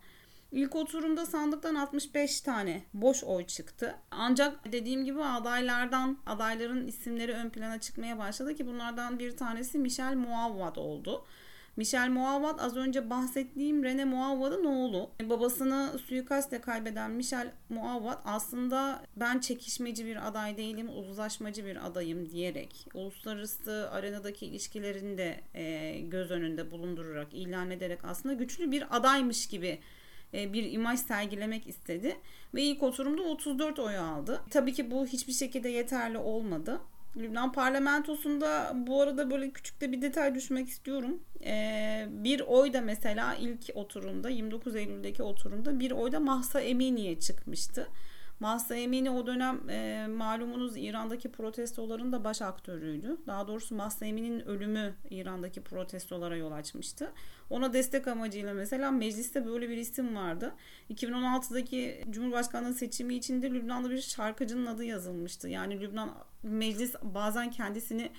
İlk 0.51 0.75
oturumda 0.75 1.25
sandıktan 1.25 1.75
65 1.75 2.41
tane 2.41 2.83
boş 2.93 3.23
oy 3.23 3.45
çıktı. 3.45 3.95
Ancak 4.11 4.71
dediğim 4.71 5.05
gibi 5.05 5.23
adaylardan 5.23 6.17
adayların 6.25 6.87
isimleri 6.87 7.33
ön 7.33 7.49
plana 7.49 7.79
çıkmaya 7.79 8.17
başladı 8.17 8.55
ki 8.55 8.67
bunlardan 8.67 9.19
bir 9.19 9.37
tanesi 9.37 9.79
Michel 9.79 10.15
Muavvat 10.15 10.77
oldu. 10.77 11.25
Michel 11.75 12.09
Muavvat 12.09 12.61
az 12.61 12.77
önce 12.77 13.09
bahsettiğim 13.09 13.83
Rene 13.83 14.05
Muavvat'ın 14.05 14.65
oğlu. 14.65 15.09
Babasını 15.29 15.99
suikastle 16.05 16.61
kaybeden 16.61 17.11
Michel 17.11 17.51
Muavvat 17.69 18.21
aslında 18.25 19.03
ben 19.15 19.39
çekişmeci 19.39 20.05
bir 20.05 20.27
aday 20.27 20.57
değilim, 20.57 20.89
uzlaşmacı 20.97 21.65
bir 21.65 21.87
adayım 21.87 22.29
diyerek 22.29 22.87
uluslararası 22.93 23.89
arenadaki 23.91 24.45
ilişkilerini 24.45 25.17
de 25.17 25.39
e, 25.53 25.99
göz 25.99 26.31
önünde 26.31 26.71
bulundurarak, 26.71 27.33
ilan 27.33 27.71
ederek 27.71 28.05
aslında 28.05 28.33
güçlü 28.33 28.71
bir 28.71 28.97
adaymış 28.97 29.47
gibi 29.47 29.79
e, 30.33 30.53
bir 30.53 30.71
imaj 30.71 30.99
sergilemek 30.99 31.67
istedi 31.67 32.17
ve 32.55 32.61
ilk 32.61 32.83
oturumda 32.83 33.21
34 33.21 33.79
oy 33.79 33.97
aldı. 33.97 34.41
Tabii 34.49 34.73
ki 34.73 34.91
bu 34.91 35.05
hiçbir 35.05 35.33
şekilde 35.33 35.69
yeterli 35.69 36.17
olmadı. 36.17 36.79
Lübnan 37.17 37.51
parlamentosunda 37.51 38.73
bu 38.75 39.01
arada 39.01 39.31
böyle 39.31 39.51
küçük 39.51 39.81
de 39.81 39.91
bir 39.91 40.01
detay 40.01 40.35
düşmek 40.35 40.69
istiyorum. 40.69 41.19
Ee, 41.45 42.05
bir 42.09 42.39
oy 42.39 42.73
da 42.73 42.81
mesela 42.81 43.35
ilk 43.35 43.69
oturumda 43.73 44.29
29 44.29 44.75
Eylül'deki 44.75 45.23
oturumda 45.23 45.79
bir 45.79 45.91
oy 45.91 46.11
da 46.11 46.19
Mahsa 46.19 46.61
Emini'ye 46.61 47.19
çıkmıştı. 47.19 47.87
Mahsa 48.43 48.75
Emini 48.75 49.11
o 49.11 49.27
dönem 49.27 49.69
e, 49.69 50.07
malumunuz 50.07 50.77
İran'daki 50.77 51.31
protestoların 51.31 52.11
da 52.11 52.23
baş 52.23 52.41
aktörüydü. 52.41 53.17
Daha 53.27 53.47
doğrusu 53.47 53.75
Mahsa 53.75 54.05
Emini'nin 54.05 54.39
ölümü 54.39 54.95
İran'daki 55.09 55.63
protestolara 55.63 56.37
yol 56.37 56.51
açmıştı. 56.51 57.11
Ona 57.49 57.73
destek 57.73 58.07
amacıyla 58.07 58.53
mesela 58.53 58.91
mecliste 58.91 59.45
böyle 59.45 59.69
bir 59.69 59.77
isim 59.77 60.15
vardı. 60.15 60.53
2016'daki 60.89 62.05
Cumhurbaşkanlığı 62.09 62.73
seçimi 62.73 63.15
içinde 63.15 63.51
Lübnan'da 63.51 63.89
bir 63.89 64.01
şarkıcının 64.01 64.65
adı 64.65 64.83
yazılmıştı. 64.83 65.49
Yani 65.49 65.81
Lübnan 65.81 66.13
meclis 66.43 66.95
bazen 67.03 67.51
kendisini 67.51 68.11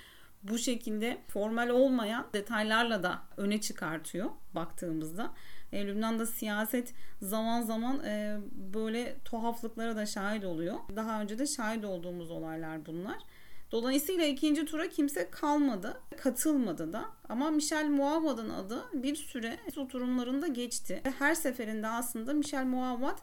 bu 0.43 0.57
şekilde 0.57 1.17
formal 1.27 1.69
olmayan 1.69 2.27
detaylarla 2.33 3.03
da 3.03 3.21
öne 3.37 3.61
çıkartıyor 3.61 4.29
baktığımızda. 4.55 5.33
E, 5.71 5.87
Lübnan'da 5.87 6.25
siyaset 6.25 6.93
zaman 7.21 7.61
zaman 7.61 8.03
e, 8.05 8.37
böyle 8.73 9.15
tuhaflıklara 9.25 9.95
da 9.95 10.05
şahit 10.05 10.45
oluyor. 10.45 10.75
Daha 10.95 11.21
önce 11.21 11.39
de 11.39 11.47
şahit 11.47 11.85
olduğumuz 11.85 12.31
olaylar 12.31 12.85
bunlar. 12.85 13.17
Dolayısıyla 13.71 14.25
ikinci 14.25 14.65
tura 14.65 14.89
kimse 14.89 15.29
kalmadı, 15.29 16.01
katılmadı 16.17 16.93
da. 16.93 17.05
Ama 17.29 17.51
Michel 17.51 17.89
Muawad'ın 17.89 18.49
adı 18.49 18.83
bir 18.93 19.15
süre 19.15 19.57
oturumlarında 19.77 20.47
geçti. 20.47 21.01
Her 21.19 21.35
seferinde 21.35 21.87
aslında 21.87 22.33
Michel 22.33 22.65
Muawad 22.65 23.17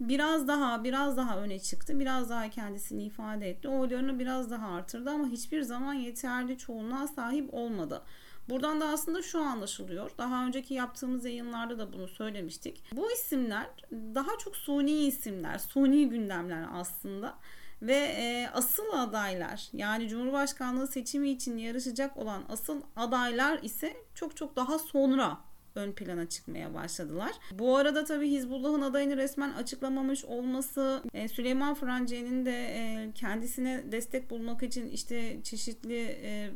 biraz 0.00 0.48
daha 0.48 0.84
biraz 0.84 1.16
daha 1.16 1.38
öne 1.38 1.58
çıktı. 1.58 2.00
Biraz 2.00 2.30
daha 2.30 2.50
kendisini 2.50 3.02
ifade 3.04 3.50
etti. 3.50 3.68
Oylarını 3.68 4.18
biraz 4.18 4.50
daha 4.50 4.68
artırdı 4.68 5.10
ama 5.10 5.28
hiçbir 5.28 5.62
zaman 5.62 5.94
yeterli 5.94 6.58
çoğunluğa 6.58 7.06
sahip 7.06 7.54
olmadı. 7.54 8.02
Buradan 8.48 8.80
da 8.80 8.88
aslında 8.88 9.22
şu 9.22 9.40
anlaşılıyor. 9.40 10.10
Daha 10.18 10.46
önceki 10.46 10.74
yaptığımız 10.74 11.24
yayınlarda 11.24 11.78
da 11.78 11.92
bunu 11.92 12.08
söylemiştik. 12.08 12.82
Bu 12.92 13.12
isimler 13.12 13.66
daha 13.92 14.38
çok 14.38 14.56
suni 14.56 15.06
isimler, 15.06 15.58
suni 15.58 16.08
gündemler 16.08 16.66
aslında 16.72 17.34
ve 17.82 17.94
e, 17.94 18.48
asıl 18.54 18.92
adaylar 18.92 19.68
yani 19.72 20.08
Cumhurbaşkanlığı 20.08 20.86
seçimi 20.86 21.30
için 21.30 21.56
yarışacak 21.56 22.16
olan 22.16 22.42
asıl 22.48 22.82
adaylar 22.96 23.58
ise 23.62 23.96
çok 24.14 24.36
çok 24.36 24.56
daha 24.56 24.78
sonra 24.78 25.38
ön 25.74 25.92
plana 25.92 26.28
çıkmaya 26.28 26.74
başladılar. 26.74 27.30
Bu 27.52 27.76
arada 27.76 28.04
tabii 28.04 28.30
Hizbullah'ın 28.30 28.82
adayını 28.82 29.16
resmen 29.16 29.50
açıklamamış 29.50 30.24
olması, 30.24 31.02
e, 31.14 31.28
Süleyman 31.28 31.74
Franciye'nin 31.74 32.46
de 32.46 32.66
e, 32.66 33.10
kendisine 33.14 33.92
destek 33.92 34.30
bulmak 34.30 34.62
için 34.62 34.88
işte 34.88 35.42
çeşitli 35.42 36.18
e, 36.22 36.50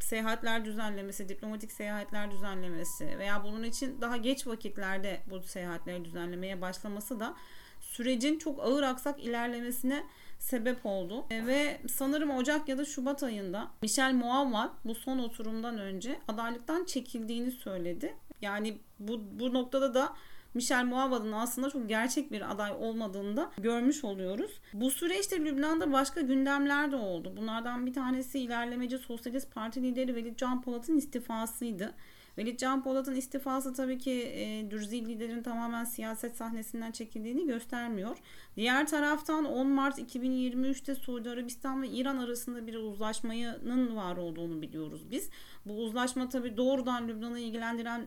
seyahatler 0.00 0.64
düzenlemesi, 0.64 1.28
diplomatik 1.28 1.72
seyahatler 1.72 2.30
düzenlemesi 2.30 3.18
veya 3.18 3.44
bunun 3.44 3.62
için 3.62 4.00
daha 4.00 4.16
geç 4.16 4.46
vakitlerde 4.46 5.20
bu 5.30 5.42
seyahatleri 5.42 6.04
düzenlemeye 6.04 6.60
başlaması 6.60 7.20
da 7.20 7.34
sürecin 7.80 8.38
çok 8.38 8.60
ağır 8.64 8.82
aksak 8.82 9.24
ilerlemesine 9.24 10.06
sebep 10.38 10.86
oldu. 10.86 11.26
E, 11.30 11.46
ve 11.46 11.80
sanırım 11.88 12.30
Ocak 12.30 12.68
ya 12.68 12.78
da 12.78 12.84
Şubat 12.84 13.22
ayında 13.22 13.70
Michel 13.82 14.14
Muawad 14.14 14.70
bu 14.84 14.94
son 14.94 15.18
oturumdan 15.18 15.78
önce 15.78 16.20
adaylıktan 16.28 16.84
çekildiğini 16.84 17.50
söyledi. 17.50 18.16
Yani 18.42 18.78
bu, 18.98 19.20
bu 19.40 19.54
noktada 19.54 19.94
da 19.94 20.16
Michel 20.54 20.84
Muawad'ın 20.84 21.32
aslında 21.32 21.70
çok 21.70 21.88
gerçek 21.88 22.32
bir 22.32 22.52
aday 22.52 22.72
olmadığını 22.78 23.36
da 23.36 23.50
görmüş 23.58 24.04
oluyoruz. 24.04 24.60
Bu 24.72 24.90
süreçte 24.90 25.44
Lübnan'da 25.44 25.92
başka 25.92 26.20
gündemler 26.20 26.92
de 26.92 26.96
oldu. 26.96 27.34
Bunlardan 27.36 27.86
bir 27.86 27.92
tanesi 27.92 28.38
ilerlemeci 28.38 28.98
Sosyalist 28.98 29.54
Parti 29.54 29.82
lideri 29.82 30.14
Velid 30.14 30.36
Can 30.36 30.62
Polat'ın 30.62 30.96
istifasıydı. 30.96 31.94
Velid 32.38 32.58
Can 32.58 32.82
Polat'ın 32.82 33.14
istifası 33.14 33.74
tabii 33.74 33.98
ki 33.98 34.12
e, 34.12 34.70
Dürzi 34.70 35.06
liderin 35.06 35.42
tamamen 35.42 35.84
siyaset 35.84 36.36
sahnesinden 36.36 36.92
çekildiğini 36.92 37.46
göstermiyor. 37.46 38.16
Diğer 38.56 38.86
taraftan 38.86 39.44
10 39.44 39.66
Mart 39.66 39.98
2023'te 39.98 40.94
Suudi 40.94 41.30
Arabistan 41.30 41.82
ve 41.82 41.88
İran 41.88 42.18
arasında 42.18 42.66
bir 42.66 42.74
uzlaşmanın 42.74 43.96
var 43.96 44.16
olduğunu 44.16 44.62
biliyoruz 44.62 45.10
biz. 45.10 45.30
Bu 45.66 45.72
uzlaşma 45.74 46.28
tabii 46.28 46.56
doğrudan 46.56 47.08
Lübnan'ı 47.08 47.38
ilgilendiren 47.38 48.06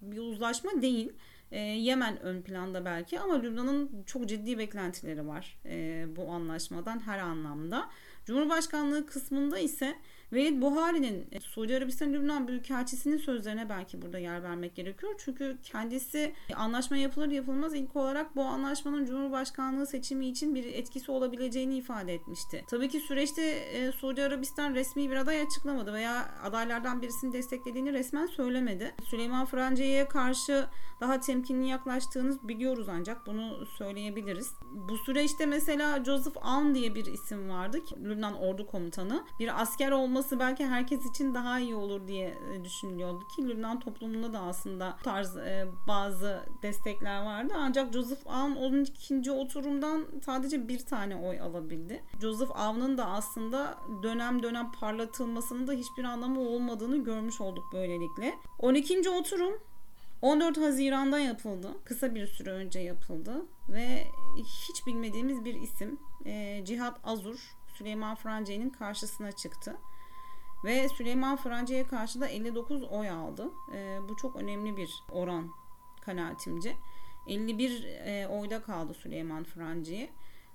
bir 0.00 0.18
uzlaşma 0.18 0.82
değil. 0.82 1.12
E, 1.50 1.58
Yemen 1.60 2.20
ön 2.22 2.42
planda 2.42 2.84
belki 2.84 3.20
ama 3.20 3.34
Lübnan'ın 3.34 4.02
çok 4.06 4.28
ciddi 4.28 4.58
beklentileri 4.58 5.26
var 5.26 5.58
e, 5.64 6.06
bu 6.16 6.30
anlaşmadan 6.30 7.00
her 7.06 7.18
anlamda. 7.18 7.90
Cumhurbaşkanlığı 8.24 9.06
kısmında 9.06 9.58
ise 9.58 9.96
Velid 10.32 10.62
Buhari'nin 10.62 11.28
e, 11.32 11.40
Suudi 11.40 11.76
Arabistan 11.76 12.12
Lübnan 12.12 12.48
Büyükelçisi'nin 12.48 13.16
sözlerine 13.16 13.68
belki 13.68 14.02
burada 14.02 14.18
yer 14.18 14.42
vermek 14.42 14.74
gerekiyor. 14.74 15.14
Çünkü 15.18 15.58
kendisi 15.62 16.32
anlaşma 16.54 16.96
yapılır 16.96 17.28
yapılmaz 17.28 17.74
ilk 17.74 17.96
olarak 17.96 18.36
bu 18.36 18.44
anlaşmanın 18.44 19.04
Cumhurbaşkanlığı 19.04 19.86
seçimi 19.86 20.28
için 20.28 20.54
bir 20.54 20.64
etkisi 20.64 21.10
olabileceğini 21.10 21.76
ifade 21.76 22.14
etmişti. 22.14 22.64
Tabii 22.70 22.88
ki 22.88 23.00
süreçte 23.00 23.42
e, 23.42 23.92
Suudi 23.92 24.22
Arabistan 24.22 24.74
resmi 24.74 25.10
bir 25.10 25.16
aday 25.16 25.40
açıklamadı 25.40 25.92
veya 25.92 26.28
adaylardan 26.42 27.02
birisini 27.02 27.32
desteklediğini 27.32 27.92
resmen 27.92 28.26
söylemedi. 28.26 28.94
Süleyman 29.04 29.46
Franca'ya 29.46 30.08
karşı 30.08 30.66
daha 31.00 31.20
temkinli 31.20 31.68
yaklaştığınız 31.68 32.48
biliyoruz 32.48 32.88
ancak 32.88 33.26
bunu 33.26 33.66
söyleyebiliriz. 33.66 34.52
Bu 34.72 34.96
süreçte 34.96 35.46
mesela 35.46 36.04
Joseph 36.04 36.36
Aoun 36.46 36.74
diye 36.74 36.94
bir 36.94 37.06
isim 37.06 37.50
vardı 37.50 37.84
ki 37.84 37.94
Lübnan 38.04 38.34
Ordu 38.34 38.66
Komutanı. 38.66 39.24
Bir 39.40 39.62
asker 39.62 39.90
olması 39.90 40.19
belki 40.40 40.66
herkes 40.66 41.06
için 41.06 41.34
daha 41.34 41.60
iyi 41.60 41.74
olur 41.74 42.08
diye 42.08 42.34
e, 42.52 42.64
düşünülüyordu 42.64 43.28
ki 43.36 43.48
Lübnan 43.48 43.80
toplumunda 43.80 44.32
da 44.32 44.40
aslında 44.40 44.96
bu 45.00 45.02
tarz 45.02 45.36
e, 45.36 45.66
bazı 45.88 46.44
destekler 46.62 47.22
vardı. 47.22 47.52
Ancak 47.56 47.92
Joseph 47.92 48.26
Aoun 48.26 48.56
12. 48.56 49.32
oturumdan 49.32 50.06
sadece 50.24 50.68
bir 50.68 50.78
tane 50.78 51.16
oy 51.16 51.40
alabildi. 51.40 52.02
Joseph 52.20 52.50
Aoun'un 52.56 52.98
da 52.98 53.06
aslında 53.06 53.78
dönem 54.02 54.42
dönem 54.42 54.72
parlatılmasının 54.72 55.66
da 55.66 55.72
hiçbir 55.72 56.04
anlamı 56.04 56.40
olmadığını 56.40 57.04
görmüş 57.04 57.40
olduk 57.40 57.64
böylelikle. 57.72 58.34
12. 58.58 59.10
oturum 59.10 59.54
14 60.22 60.58
Haziran'da 60.58 61.18
yapıldı. 61.18 61.68
Kısa 61.84 62.14
bir 62.14 62.26
süre 62.26 62.50
önce 62.50 62.80
yapıldı 62.80 63.46
ve 63.68 64.06
hiç 64.68 64.86
bilmediğimiz 64.86 65.44
bir 65.44 65.54
isim 65.54 65.98
e, 66.26 66.62
Cihat 66.64 67.00
Azur 67.04 67.60
Süleyman 67.80 68.14
Francı'nın 68.14 68.70
karşısına 68.70 69.32
çıktı. 69.32 69.76
Ve 70.64 70.88
Süleyman 70.88 71.36
Francı'ya 71.36 71.86
karşı 71.86 72.20
da 72.20 72.28
59 72.28 72.82
oy 72.82 73.10
aldı. 73.10 73.50
E, 73.74 73.98
bu 74.08 74.16
çok 74.16 74.36
önemli 74.36 74.76
bir 74.76 74.90
oran 75.12 75.50
kanaatimce. 76.00 76.76
51 77.26 77.84
e, 77.84 78.26
oyda 78.28 78.62
kaldı 78.62 78.94
Süleyman 78.94 79.44
Francı'ya. 79.44 80.08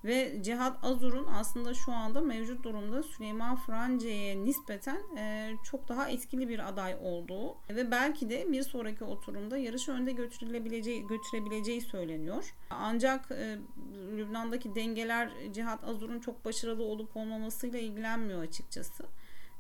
Ve 0.05 0.43
Cihat 0.43 0.83
Azur'un 0.83 1.25
aslında 1.25 1.73
şu 1.73 1.91
anda 1.91 2.21
mevcut 2.21 2.63
durumda 2.63 3.03
Süleyman 3.03 3.55
France'ye 3.55 4.43
nispeten 4.43 5.17
e, 5.17 5.53
çok 5.63 5.89
daha 5.89 6.09
etkili 6.09 6.49
bir 6.49 6.67
aday 6.67 6.95
olduğu 7.01 7.55
ve 7.69 7.91
belki 7.91 8.29
de 8.29 8.51
bir 8.51 8.63
sonraki 8.63 9.03
oturumda 9.03 9.57
yarışı 9.57 9.91
önde 9.91 10.11
götürülebileceği 10.11 11.07
götürebileceği 11.07 11.81
söyleniyor. 11.81 12.55
Ancak 12.69 13.31
e, 13.31 13.57
Lübnan'daki 14.17 14.75
dengeler 14.75 15.31
Cihat 15.53 15.83
Azur'un 15.83 16.19
çok 16.19 16.45
başarılı 16.45 16.83
olup 16.83 17.17
olmamasıyla 17.17 17.79
ilgilenmiyor 17.79 18.43
açıkçası. 18.43 19.05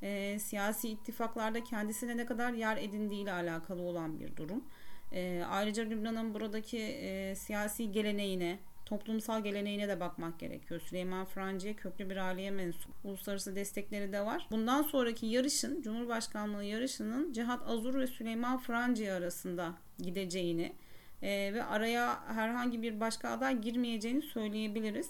E, 0.01 0.39
siyasi 0.39 0.89
ittifaklarda 0.89 1.63
kendisine 1.63 2.17
ne 2.17 2.25
kadar 2.25 2.53
yer 2.53 2.77
edindiği 2.77 3.23
ile 3.23 3.31
alakalı 3.31 3.81
olan 3.81 4.19
bir 4.19 4.35
durum. 4.35 4.63
E, 5.11 5.43
ayrıca 5.49 5.83
Lübnan'ın 5.83 6.33
buradaki 6.33 6.79
e, 6.79 7.35
siyasi 7.35 7.91
geleneğine, 7.91 8.59
toplumsal 8.85 9.43
geleneğine 9.43 9.87
de 9.87 9.99
bakmak 9.99 10.39
gerekiyor. 10.39 10.81
Süleyman 10.81 11.25
Franciye 11.25 11.73
köklü 11.73 12.09
bir 12.09 12.17
aileye 12.17 12.51
mensup. 12.51 12.91
Uluslararası 13.03 13.55
destekleri 13.55 14.13
de 14.13 14.25
var. 14.25 14.47
Bundan 14.51 14.81
sonraki 14.81 15.25
yarışın, 15.25 15.81
Cumhurbaşkanlığı 15.81 16.63
yarışının 16.63 17.33
Cihat 17.33 17.67
Azur 17.67 17.99
ve 17.99 18.07
Süleyman 18.07 18.57
Franciye 18.57 19.13
arasında 19.13 19.73
gideceğini 19.97 20.73
e, 21.21 21.53
ve 21.53 21.63
araya 21.63 22.35
herhangi 22.35 22.81
bir 22.81 22.99
başka 22.99 23.29
aday 23.29 23.61
girmeyeceğini 23.61 24.21
söyleyebiliriz. 24.21 25.07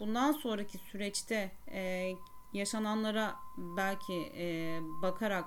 Bundan 0.00 0.32
sonraki 0.32 0.78
süreçte 0.78 1.50
e, 1.72 2.10
yaşananlara 2.52 3.36
belki 3.56 4.32
e, 4.36 4.78
bakarak 5.02 5.44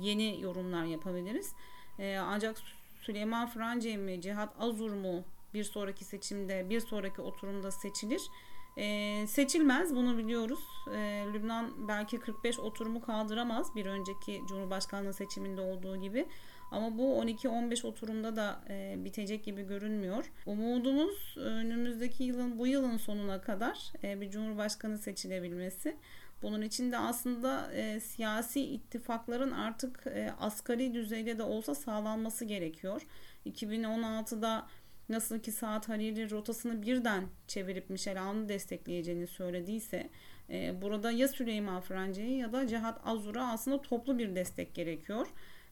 yeni 0.00 0.40
yorumlar 0.40 0.84
yapabiliriz. 0.84 1.54
E, 1.98 2.16
ancak 2.16 2.56
Süleyman 3.00 3.46
Franciye 3.46 3.96
mi, 3.96 4.20
Cihat 4.20 4.54
Azur 4.60 4.92
mu 4.92 5.24
bir 5.54 5.64
sonraki 5.64 6.04
seçimde, 6.04 6.70
bir 6.70 6.80
sonraki 6.80 7.22
oturumda 7.22 7.70
seçilir. 7.70 8.30
E, 8.76 9.26
seçilmez 9.26 9.96
bunu 9.96 10.18
biliyoruz. 10.18 10.60
E, 10.94 11.26
Lübnan 11.32 11.88
belki 11.88 12.20
45 12.20 12.58
oturumu 12.58 13.00
kaldıramaz 13.00 13.74
bir 13.76 13.86
önceki 13.86 14.42
Cumhurbaşkanlığı 14.48 15.12
seçiminde 15.12 15.60
olduğu 15.60 15.96
gibi. 15.96 16.26
Ama 16.72 16.98
bu 16.98 17.22
12-15 17.22 17.86
oturumda 17.86 18.36
da 18.36 18.60
e, 18.68 18.94
bitecek 19.04 19.44
gibi 19.44 19.62
görünmüyor. 19.62 20.32
Umudumuz 20.46 21.34
önümüzdeki 21.36 22.24
yılın 22.24 22.58
bu 22.58 22.66
yılın 22.66 22.96
sonuna 22.96 23.40
kadar 23.40 23.92
e, 24.04 24.20
bir 24.20 24.30
cumhurbaşkanı 24.30 24.98
seçilebilmesi. 24.98 25.96
Bunun 26.42 26.62
için 26.62 26.92
de 26.92 26.98
aslında 26.98 27.72
e, 27.72 28.00
siyasi 28.00 28.60
ittifakların 28.60 29.50
artık 29.50 30.06
e, 30.06 30.32
asgari 30.40 30.94
düzeyde 30.94 31.38
de 31.38 31.42
olsa 31.42 31.74
sağlanması 31.74 32.44
gerekiyor. 32.44 33.06
2016'da 33.46 34.66
nasıl 35.08 35.38
ki 35.38 35.52
Saat 35.52 35.88
Hariri 35.88 36.30
rotasını 36.30 36.82
birden 36.82 37.24
çevirip 37.46 37.90
Michel 37.90 38.22
Aoun'u 38.22 38.48
destekleyeceğini 38.48 39.26
söylediyse 39.26 40.10
e, 40.50 40.82
burada 40.82 41.10
ya 41.10 41.28
Süleyman 41.28 41.80
Francı'ya 41.80 42.36
ya 42.36 42.52
da 42.52 42.66
Cihat 42.66 43.00
Azur'a 43.04 43.52
aslında 43.52 43.82
toplu 43.82 44.18
bir 44.18 44.34
destek 44.34 44.74
gerekiyor. 44.74 45.26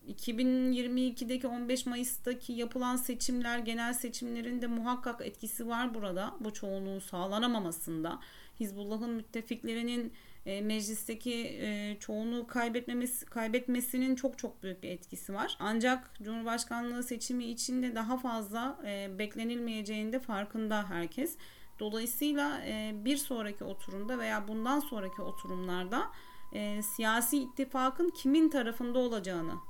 2022'deki 0.09 1.47
15 1.47 1.87
Mayıs'taki 1.87 2.53
yapılan 2.53 2.97
seçimler, 2.97 3.59
genel 3.59 3.93
seçimlerin 3.93 4.63
de 4.63 4.67
muhakkak 4.67 5.27
etkisi 5.27 5.69
var 5.69 5.95
burada. 5.95 6.35
Bu 6.41 6.53
çoğunluğun 6.53 6.99
sağlanamamasında. 6.99 8.21
Hizbullah'ın 8.61 9.11
müttefiklerinin 9.11 10.13
e, 10.47 10.61
meclisteki 10.61 11.59
e, 11.61 11.97
çoğunluğu 12.01 12.47
kaybetmemesi 12.47 13.27
kaybetmesinin 13.27 14.15
çok 14.15 14.39
çok 14.39 14.63
büyük 14.63 14.83
bir 14.83 14.91
etkisi 14.91 15.35
var. 15.35 15.57
Ancak 15.61 16.11
Cumhurbaşkanlığı 16.23 17.03
seçimi 17.03 17.45
içinde 17.45 17.95
daha 17.95 18.19
fazla 18.19 18.79
e, 18.87 19.19
beklenilmeyeceğinde 19.19 20.19
farkında 20.19 20.91
herkes. 20.91 21.37
Dolayısıyla 21.81 22.61
e, 22.67 22.93
bir 22.95 23.17
sonraki 23.17 23.65
oturumda 23.65 24.19
veya 24.19 24.49
bundan 24.49 24.81
sonraki 24.81 25.23
oturumlarda 25.23 26.11
e, 26.53 26.83
siyasi 26.83 27.39
ittifakın 27.39 28.11
kimin 28.11 28.49
tarafında 28.49 28.99
olacağını 28.99 29.70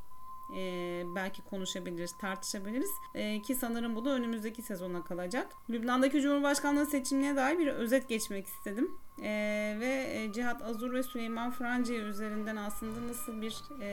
e, 0.57 1.03
belki 1.15 1.43
konuşabiliriz, 1.43 2.13
tartışabiliriz. 2.19 2.91
E, 3.15 3.43
ki 3.43 3.55
sanırım 3.55 3.97
bu 3.97 4.05
da 4.05 4.11
önümüzdeki 4.11 4.63
sezona 4.63 5.05
kalacak. 5.05 5.49
Lübnan'daki 5.71 6.21
Cumhurbaşkanlığı 6.21 6.87
seçimine 6.87 7.37
dair 7.37 7.59
bir 7.59 7.67
özet 7.67 8.09
geçmek 8.09 8.47
istedim. 8.47 8.91
E, 9.23 9.77
ve 9.81 10.27
Cihat 10.35 10.63
Azur 10.63 10.93
ve 10.93 11.03
Süleyman 11.03 11.51
Francı 11.51 11.93
üzerinden 11.93 12.57
aslında 12.57 13.09
nasıl 13.09 13.43
bir 13.43 13.63
e, 13.81 13.87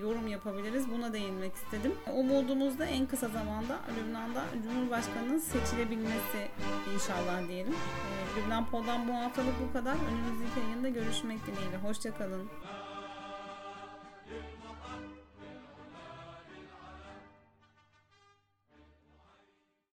yorum 0.00 0.26
yapabiliriz 0.26 0.90
buna 0.90 1.12
değinmek 1.12 1.54
istedim. 1.54 1.92
Umudumuz 2.12 2.78
da 2.78 2.86
en 2.86 3.06
kısa 3.06 3.28
zamanda 3.28 3.80
Lübnan'da 3.98 4.44
Cumhurbaşkanı'nın 4.62 5.38
seçilebilmesi 5.38 6.48
inşallah 6.94 7.48
diyelim. 7.48 7.72
E, 7.72 8.40
Lübnan 8.40 8.70
Pol'dan 8.70 9.08
bu 9.08 9.12
haftalık 9.12 9.54
bu 9.68 9.72
kadar. 9.72 9.94
Önümüzdeki 9.94 10.60
yayında 10.60 10.88
görüşmek 10.88 11.46
dileğiyle. 11.46 11.76
Hoşçakalın. 11.76 12.48